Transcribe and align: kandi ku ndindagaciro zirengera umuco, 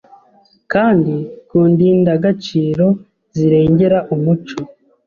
kandi 0.71 1.13
ku 1.47 1.57
ndindagaciro 1.71 2.87
zirengera 3.35 3.99
umuco, 4.13 4.59